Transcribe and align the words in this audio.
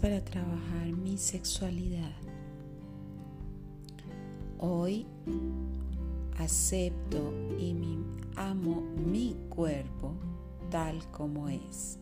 Para 0.00 0.24
trabajar 0.24 0.86
mi 0.92 1.18
sexualidad. 1.18 2.12
Hoy 4.58 5.04
acepto 6.38 7.32
y 7.58 7.74
amo 8.36 8.82
mi 9.04 9.36
cuerpo 9.48 10.14
tal 10.70 11.04
como 11.10 11.48
es. 11.48 11.98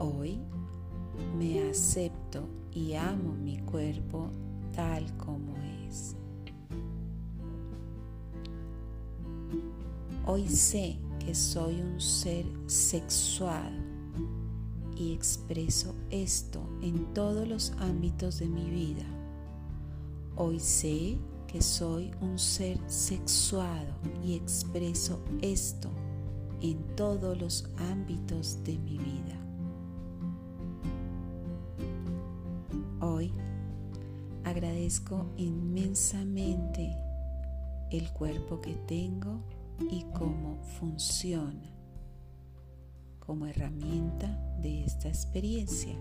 Hoy 0.00 0.40
me 1.38 1.70
acepto 1.70 2.48
y 2.72 2.94
amo 2.94 3.32
mi 3.34 3.58
cuerpo 3.58 4.28
tal 4.74 5.06
como 5.16 5.54
es. 5.88 6.16
Hoy 10.26 10.48
sé 10.48 10.98
que 11.24 11.32
soy 11.32 11.80
un 11.80 12.00
ser 12.00 12.44
sexual 12.66 13.91
y 15.02 15.12
expreso 15.12 15.94
esto 16.10 16.62
en 16.80 17.12
todos 17.12 17.48
los 17.48 17.72
ámbitos 17.80 18.38
de 18.38 18.46
mi 18.46 18.70
vida. 18.70 19.04
Hoy 20.36 20.60
sé 20.60 21.18
que 21.48 21.60
soy 21.60 22.12
un 22.20 22.38
ser 22.38 22.78
sexuado 22.86 23.92
y 24.24 24.34
expreso 24.34 25.18
esto 25.40 25.90
en 26.60 26.78
todos 26.94 27.36
los 27.40 27.68
ámbitos 27.90 28.62
de 28.62 28.78
mi 28.78 28.98
vida. 28.98 29.38
Hoy 33.00 33.32
agradezco 34.44 35.26
inmensamente 35.36 36.96
el 37.90 38.08
cuerpo 38.12 38.60
que 38.60 38.74
tengo 38.86 39.42
y 39.90 40.04
cómo 40.14 40.62
funciona 40.78 41.81
como 43.26 43.46
herramienta 43.46 44.26
de 44.60 44.84
esta 44.84 45.08
experiencia. 45.08 45.94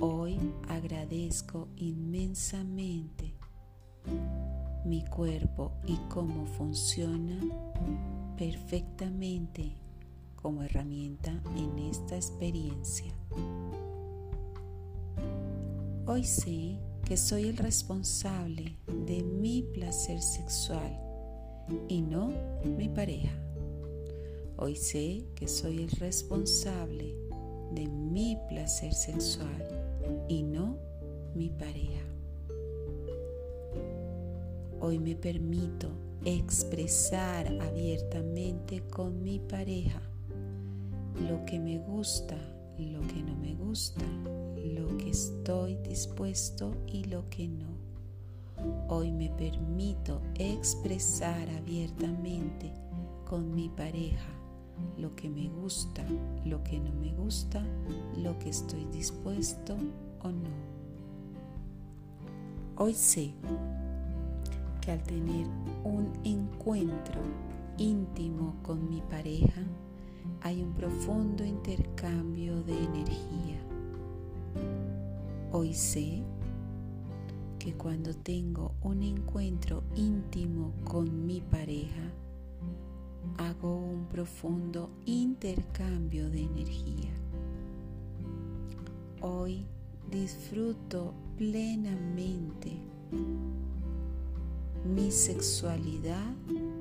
Hoy 0.00 0.38
agradezco 0.68 1.68
inmensamente 1.76 3.34
mi 4.84 5.04
cuerpo 5.04 5.72
y 5.86 5.96
cómo 6.08 6.46
funciona 6.46 7.38
perfectamente 8.36 9.76
como 10.34 10.62
herramienta 10.64 11.40
en 11.56 11.78
esta 11.78 12.16
experiencia. 12.16 13.12
Hoy 16.06 16.24
sé 16.24 16.78
que 17.04 17.16
soy 17.16 17.48
el 17.48 17.56
responsable 17.56 18.76
de 19.06 19.22
mi 19.22 19.62
placer 19.62 20.20
sexual 20.20 20.98
y 21.88 22.02
no 22.02 22.32
mi 22.76 22.88
pareja. 22.88 23.30
Hoy 24.64 24.76
sé 24.76 25.24
que 25.34 25.48
soy 25.48 25.82
el 25.82 25.90
responsable 25.90 27.16
de 27.72 27.88
mi 27.88 28.38
placer 28.48 28.94
sexual 28.94 29.66
y 30.28 30.44
no 30.44 30.78
mi 31.34 31.50
pareja. 31.50 32.04
Hoy 34.78 35.00
me 35.00 35.16
permito 35.16 35.88
expresar 36.24 37.48
abiertamente 37.60 38.82
con 38.82 39.20
mi 39.24 39.40
pareja 39.40 40.00
lo 41.28 41.44
que 41.44 41.58
me 41.58 41.78
gusta, 41.78 42.36
lo 42.78 43.00
que 43.08 43.20
no 43.20 43.34
me 43.34 43.56
gusta, 43.56 44.04
lo 44.64 44.96
que 44.96 45.10
estoy 45.10 45.74
dispuesto 45.78 46.72
y 46.86 47.02
lo 47.02 47.28
que 47.30 47.48
no. 47.48 47.66
Hoy 48.88 49.10
me 49.10 49.28
permito 49.30 50.22
expresar 50.36 51.50
abiertamente 51.50 52.72
con 53.24 53.52
mi 53.56 53.68
pareja 53.68 54.41
lo 54.98 55.14
que 55.14 55.28
me 55.28 55.48
gusta, 55.48 56.04
lo 56.44 56.62
que 56.62 56.78
no 56.78 56.92
me 56.92 57.12
gusta, 57.14 57.62
lo 58.18 58.38
que 58.38 58.50
estoy 58.50 58.84
dispuesto 58.86 59.76
o 60.22 60.28
no. 60.28 60.50
Hoy 62.76 62.94
sé 62.94 63.32
que 64.80 64.92
al 64.92 65.02
tener 65.02 65.46
un 65.84 66.12
encuentro 66.24 67.20
íntimo 67.78 68.56
con 68.62 68.88
mi 68.88 69.00
pareja, 69.02 69.62
hay 70.40 70.62
un 70.62 70.72
profundo 70.72 71.44
intercambio 71.44 72.62
de 72.62 72.84
energía. 72.84 73.60
Hoy 75.52 75.74
sé 75.74 76.22
que 77.58 77.74
cuando 77.74 78.14
tengo 78.14 78.72
un 78.82 79.02
encuentro 79.02 79.84
íntimo 79.94 80.72
con 80.84 81.26
mi 81.26 81.40
pareja, 81.40 82.10
hago 83.38 83.76
un 83.76 84.06
profundo 84.06 84.90
intercambio 85.06 86.28
de 86.30 86.42
energía. 86.42 87.10
Hoy 89.20 89.64
disfruto 90.10 91.14
plenamente 91.36 92.72
mi 94.84 95.10
sexualidad 95.10 96.34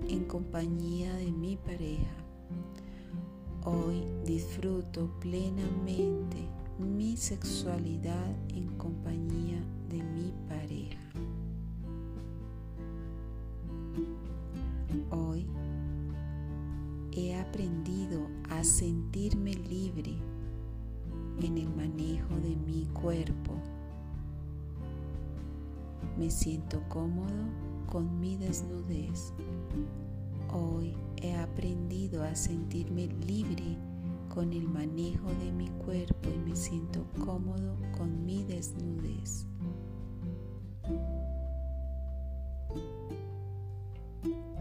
en 0.09 0.25
compañía 0.25 1.13
de 1.15 1.31
mi 1.31 1.55
pareja. 1.57 2.15
Hoy 3.63 4.03
disfruto 4.25 5.11
plenamente 5.19 6.47
mi 6.79 7.15
sexualidad 7.15 8.35
en 8.49 8.67
compañía 8.77 9.63
de 9.89 10.01
mi 10.01 10.33
pareja. 10.49 10.99
Hoy 15.11 15.45
he 17.11 17.35
aprendido 17.35 18.27
a 18.49 18.63
sentirme 18.63 19.53
libre 19.53 20.15
en 21.41 21.57
el 21.57 21.69
manejo 21.69 22.35
de 22.35 22.55
mi 22.55 22.85
cuerpo. 22.93 23.55
Me 26.17 26.29
siento 26.29 26.81
cómodo 26.87 27.45
con 27.87 28.19
mi 28.19 28.37
desnudez. 28.37 29.33
Hoy 30.53 30.95
he 31.21 31.35
aprendido 31.35 32.23
a 32.23 32.35
sentirme 32.35 33.07
libre 33.07 33.77
con 34.33 34.53
el 34.53 34.67
manejo 34.67 35.27
de 35.43 35.51
mi 35.51 35.67
cuerpo 35.85 36.29
y 36.33 36.49
me 36.49 36.55
siento 36.55 37.05
cómodo 37.25 37.75
con 37.97 38.25
mi 38.25 38.43
desnudez. 38.43 39.45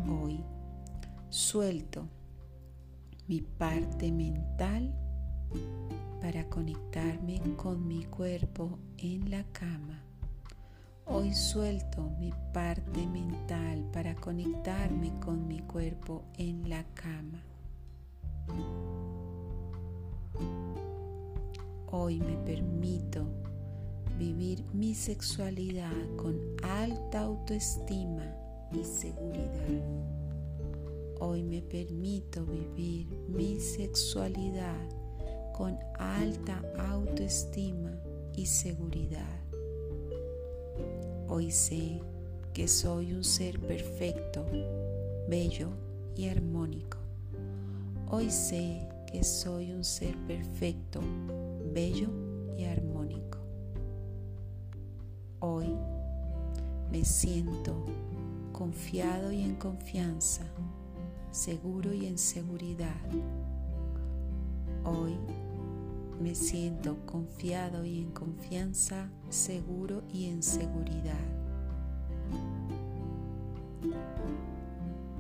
Hoy 0.09 0.43
suelto 1.29 2.09
mi 3.31 3.43
parte 3.43 4.11
mental 4.11 4.93
para 6.21 6.49
conectarme 6.49 7.41
con 7.57 7.87
mi 7.87 8.03
cuerpo 8.03 8.77
en 8.99 9.31
la 9.31 9.45
cama. 9.53 10.03
Hoy 11.07 11.33
suelto 11.33 12.11
mi 12.19 12.33
parte 12.53 13.07
mental 13.07 13.89
para 13.93 14.17
conectarme 14.17 15.13
con 15.21 15.47
mi 15.47 15.61
cuerpo 15.61 16.25
en 16.39 16.69
la 16.69 16.83
cama. 16.95 17.41
Hoy 21.93 22.19
me 22.19 22.37
permito 22.39 23.29
vivir 24.19 24.65
mi 24.73 24.93
sexualidad 24.93 26.17
con 26.17 26.37
alta 26.65 27.21
autoestima 27.21 28.25
y 28.73 28.83
seguridad. 28.83 30.20
Hoy 31.23 31.43
me 31.43 31.61
permito 31.61 32.47
vivir 32.47 33.07
mi 33.29 33.61
sexualidad 33.61 34.89
con 35.53 35.79
alta 35.99 36.63
autoestima 36.79 37.93
y 38.35 38.47
seguridad. 38.47 39.39
Hoy 41.29 41.51
sé 41.51 42.01
que 42.55 42.67
soy 42.67 43.13
un 43.13 43.23
ser 43.23 43.61
perfecto, 43.61 44.47
bello 45.29 45.69
y 46.17 46.29
armónico. 46.29 46.97
Hoy 48.09 48.31
sé 48.31 48.89
que 49.13 49.23
soy 49.23 49.73
un 49.73 49.85
ser 49.85 50.17
perfecto, 50.27 51.03
bello 51.75 52.09
y 52.57 52.65
armónico. 52.65 53.37
Hoy 55.41 55.77
me 56.91 57.05
siento 57.05 57.75
confiado 58.53 59.31
y 59.31 59.43
en 59.43 59.57
confianza 59.57 60.51
seguro 61.31 61.93
y 61.93 62.07
en 62.07 62.19
seguridad. 62.19 63.01
Hoy 64.85 65.17
me 66.21 66.35
siento 66.35 66.97
confiado 67.07 67.85
y 67.85 68.01
en 68.01 68.11
confianza, 68.11 69.11
seguro 69.29 70.03
y 70.13 70.27
en 70.27 70.43
seguridad. 70.43 71.15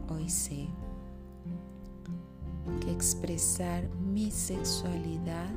Hoy 0.08 0.28
sé 0.28 0.68
que 2.80 2.90
expresar 2.90 3.88
mi 3.96 4.30
sexualidad 4.30 5.50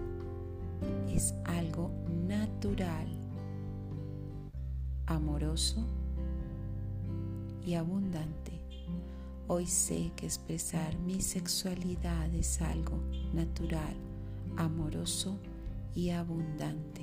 es 1.09 1.33
algo 1.45 1.91
natural, 2.27 3.07
amoroso 5.07 5.83
y 7.65 7.73
abundante. 7.73 8.63
Hoy 9.50 9.66
sé 9.66 10.13
que 10.16 10.25
expresar 10.25 10.98
mi 11.00 11.19
sexualidad 11.19 12.34
es 12.34 12.62
algo 12.62 12.98
natural, 13.34 13.94
amoroso 14.56 15.38
y 15.94 16.12
abundante. 16.12 17.01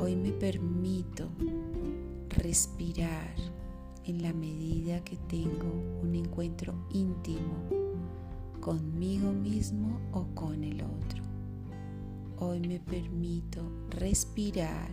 Hoy 0.00 0.16
me 0.16 0.32
permito 0.32 1.28
respirar 2.30 3.34
en 4.06 4.22
la 4.22 4.32
medida 4.32 5.04
que 5.04 5.18
tengo 5.28 5.70
un 6.02 6.14
encuentro 6.14 6.86
íntimo 6.90 7.68
conmigo 8.58 9.32
mismo 9.32 10.00
o 10.12 10.26
con 10.34 10.64
el 10.64 10.80
otro. 10.80 11.22
Hoy 12.38 12.60
me 12.60 12.80
permito 12.80 13.60
respirar 13.90 14.88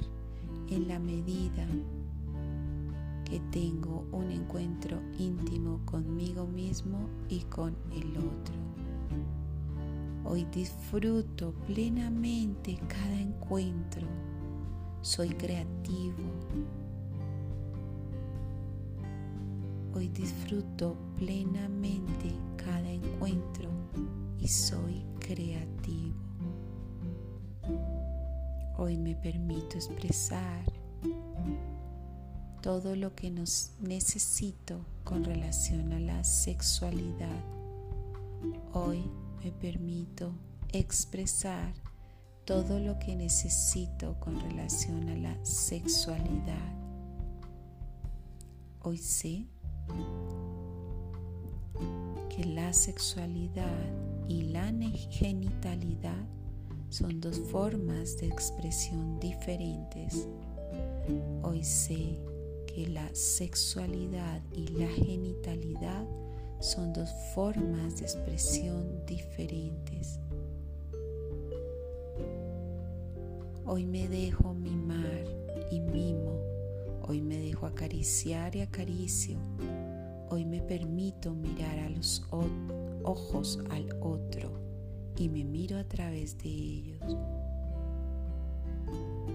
en 0.69 0.89
la 0.89 0.99
medida 0.99 1.65
que 3.25 3.39
tengo 3.51 4.05
un 4.11 4.31
encuentro 4.31 5.01
íntimo 5.17 5.81
conmigo 5.85 6.45
mismo 6.45 7.09
y 7.27 7.41
con 7.41 7.75
el 7.91 8.17
otro. 8.17 8.55
Hoy 10.23 10.45
disfruto 10.45 11.53
plenamente 11.67 12.79
cada 12.87 13.19
encuentro. 13.19 14.07
Soy 15.01 15.29
creativo. 15.29 16.23
Hoy 19.93 20.09
disfruto 20.09 20.95
plenamente 21.17 22.35
cada 22.57 22.89
encuentro 22.89 23.69
y 24.39 24.47
soy 24.47 25.05
creativo. 25.19 26.15
Hoy 28.77 28.97
me 28.97 29.15
permito 29.15 29.77
expresar 29.77 30.84
todo 32.65 32.95
lo 32.95 33.13
que 33.13 33.29
nos 33.29 33.73
necesito 33.79 34.83
con 35.03 35.23
relación 35.23 35.93
a 35.93 35.99
la 35.99 36.23
sexualidad. 36.23 37.43
Hoy 38.73 39.03
me 39.43 39.51
permito 39.51 40.31
expresar 40.73 41.75
todo 42.43 42.79
lo 42.79 42.97
que 42.97 43.15
necesito 43.15 44.19
con 44.19 44.39
relación 44.39 45.07
a 45.09 45.15
la 45.15 45.45
sexualidad. 45.45 46.73
Hoy 48.81 48.97
sé 48.97 49.45
que 52.35 52.45
la 52.45 52.73
sexualidad 52.73 53.85
y 54.27 54.41
la 54.41 54.73
genitalidad 55.11 56.25
son 56.89 57.21
dos 57.21 57.39
formas 57.51 58.17
de 58.17 58.25
expresión 58.25 59.19
diferentes. 59.19 60.27
Hoy 61.43 61.63
sé 61.63 62.17
que 62.75 62.87
la 62.87 63.09
sexualidad 63.15 64.41
y 64.51 64.67
la 64.67 64.89
genitalidad 64.89 66.05
son 66.59 66.91
dos 66.91 67.09
formas 67.33 67.95
de 67.95 68.03
expresión 68.03 69.05
diferentes. 69.05 70.19
Hoy 73.65 73.85
me 73.85 74.09
dejo 74.09 74.53
mimar 74.53 75.23
y 75.71 75.79
mimo. 75.79 76.37
Hoy 77.03 77.21
me 77.21 77.37
dejo 77.37 77.65
acariciar 77.65 78.57
y 78.57 78.61
acaricio. 78.61 79.37
Hoy 80.29 80.43
me 80.43 80.59
permito 80.59 81.33
mirar 81.33 81.79
a 81.79 81.89
los 81.89 82.25
ojos 83.03 83.57
al 83.69 83.87
otro 84.01 84.51
y 85.15 85.29
me 85.29 85.45
miro 85.45 85.77
a 85.77 85.85
través 85.85 86.37
de 86.39 86.49
ellos. 86.49 86.99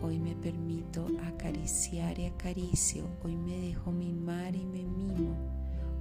Hoy 0.03 0.19
me 0.19 0.35
permito 0.35 1.07
acariciar 1.27 2.19
y 2.19 2.25
acaricio. 2.25 3.05
Hoy 3.23 3.37
me 3.37 3.61
dejo 3.61 3.93
mimar 3.93 4.57
y 4.57 4.65
me 4.65 4.83
mimo. 4.83 5.37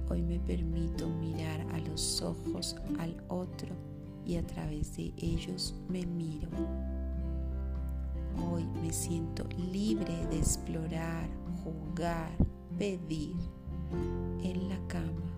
Hoy 0.08 0.22
me 0.22 0.40
permito 0.40 1.06
mirar 1.08 1.60
a 1.72 1.78
los 1.80 2.22
ojos 2.22 2.76
al 2.98 3.22
otro 3.28 3.74
y 4.24 4.36
a 4.36 4.46
través 4.46 4.96
de 4.96 5.12
ellos 5.18 5.74
me 5.90 6.06
miro. 6.06 6.48
Hoy 8.50 8.64
me 8.82 8.90
siento 8.90 9.44
libre 9.70 10.26
de 10.30 10.38
explorar, 10.38 11.28
jugar, 11.62 12.30
pedir 12.78 13.36
en 14.42 14.68
la 14.70 14.78
cama. 14.88 15.30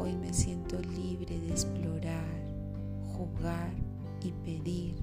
Hoy 0.00 0.16
me 0.16 0.32
siento 0.34 0.80
libre 0.80 1.38
de 1.38 1.50
explorar, 1.50 2.34
jugar 3.16 3.72
y 4.24 4.32
pedir 4.44 4.96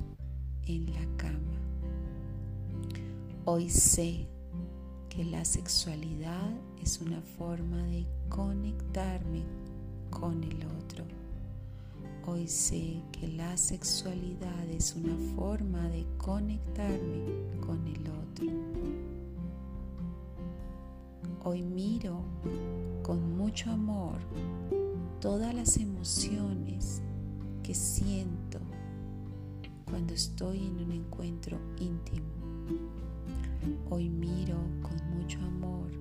en 0.66 0.94
la 0.94 1.18
cama. 1.18 1.73
Hoy 3.46 3.70
sé 3.70 4.26
que 5.10 5.26
la 5.26 5.44
sexualidad 5.44 6.50
es 6.82 7.02
una 7.02 7.20
forma 7.20 7.84
de 7.88 8.06
conectarme 8.30 9.44
con 10.10 10.42
el 10.46 10.66
otro. 10.66 11.04
Hoy 12.26 12.48
sé 12.48 13.02
que 13.12 13.28
la 13.28 13.58
sexualidad 13.58 14.66
es 14.70 14.96
una 14.96 15.18
forma 15.36 15.90
de 15.90 16.06
conectarme 16.18 17.26
con 17.60 17.86
el 17.86 18.02
otro. 18.08 18.48
Hoy 21.44 21.64
miro 21.64 22.22
con 23.02 23.36
mucho 23.36 23.72
amor 23.72 24.20
todas 25.20 25.54
las 25.54 25.76
emociones 25.76 27.02
que 27.62 27.76
siento 27.76 28.60
cuando 29.84 30.14
estoy 30.14 30.66
en 30.66 30.78
un 30.78 30.94
encuentro 30.94 31.60
íntimo 31.78 33.03
Hoy 33.90 34.10
miro 34.10 34.58
con 34.82 34.98
mucho 35.18 35.40
amor 35.40 35.92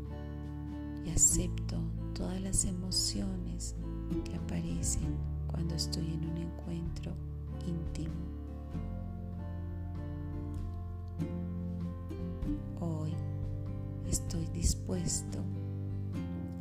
y 1.05 1.11
acepto 1.11 1.77
todas 2.15 2.41
las 2.41 2.65
emociones 2.65 3.77
que 4.25 4.35
aparecen 4.35 5.17
cuando 5.47 5.75
estoy 5.75 6.13
en 6.13 6.25
un 6.29 6.37
encuentro 6.39 7.13
íntimo. 7.67 8.15
Hoy 12.81 13.13
estoy 14.09 14.47
dispuesto 14.47 15.39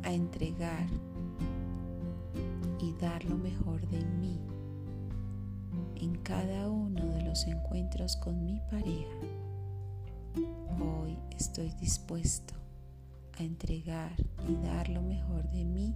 a 0.04 0.12
entregar 0.12 0.86
y 2.80 2.92
dar 3.00 3.24
lo 3.24 3.36
mejor 3.36 3.80
de 3.88 4.04
mí 4.04 4.38
en 5.96 6.14
cada 6.22 6.68
uno 6.68 7.04
de 7.06 7.22
los 7.22 7.46
encuentros 7.46 8.16
con 8.16 8.44
mi 8.44 8.60
pareja 8.70 9.41
Hoy 10.34 11.18
estoy 11.36 11.70
dispuesto 11.80 12.54
a 13.38 13.42
entregar 13.42 14.12
y 14.48 14.54
dar 14.66 14.88
lo 14.88 15.02
mejor 15.02 15.48
de 15.50 15.64
mí 15.64 15.94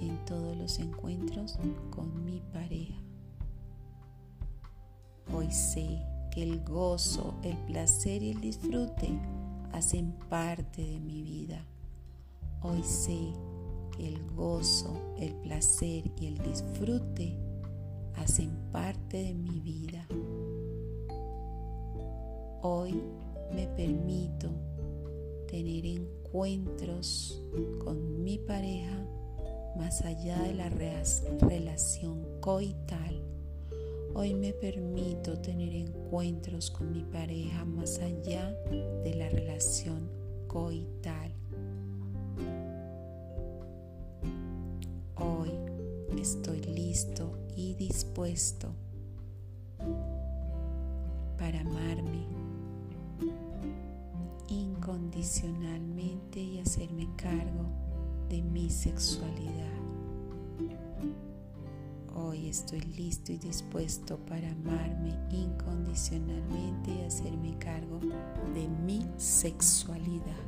en 0.00 0.24
todos 0.24 0.56
los 0.56 0.78
encuentros 0.78 1.58
con 1.90 2.24
mi 2.24 2.40
pareja. 2.52 2.98
Hoy 5.32 5.50
sé 5.50 6.02
que 6.30 6.42
el 6.42 6.64
gozo, 6.64 7.34
el 7.42 7.56
placer 7.66 8.22
y 8.22 8.30
el 8.30 8.40
disfrute 8.40 9.16
hacen 9.72 10.12
parte 10.28 10.84
de 10.84 10.98
mi 11.00 11.22
vida. 11.22 11.64
Hoy 12.62 12.82
sé 12.82 13.32
que 13.96 14.08
el 14.08 14.26
gozo, 14.34 14.98
el 15.18 15.34
placer 15.34 16.10
y 16.20 16.26
el 16.26 16.38
disfrute 16.38 17.36
hacen 18.16 18.50
parte 18.72 19.22
de 19.22 19.34
mi 19.34 19.60
vida. 19.60 20.06
Hoy 22.62 23.00
me 23.52 23.66
permito 23.68 24.50
tener 25.46 25.86
encuentros 25.86 27.42
con 27.84 28.22
mi 28.22 28.38
pareja 28.38 29.06
más 29.76 30.02
allá 30.02 30.42
de 30.42 30.54
la 30.54 30.68
relación 30.68 32.26
coital. 32.40 33.22
Hoy 34.14 34.34
me 34.34 34.52
permito 34.52 35.38
tener 35.38 35.74
encuentros 35.74 36.70
con 36.70 36.92
mi 36.92 37.04
pareja 37.04 37.64
más 37.64 37.98
allá 38.00 38.50
de 39.04 39.14
la 39.14 39.28
relación 39.28 40.10
coital. 40.48 41.32
Hoy 45.16 45.50
estoy 46.20 46.60
listo 46.62 47.38
y 47.56 47.74
dispuesto 47.74 48.74
de 58.28 58.42
mi 58.42 58.68
sexualidad. 58.68 59.68
Hoy 62.14 62.48
estoy 62.48 62.80
listo 62.80 63.32
y 63.32 63.38
dispuesto 63.38 64.18
para 64.18 64.50
amarme 64.50 65.14
incondicionalmente 65.30 66.90
y 66.90 67.04
hacerme 67.04 67.56
cargo 67.58 68.00
de 68.54 68.68
mi 68.68 69.06
sexualidad. 69.16 70.47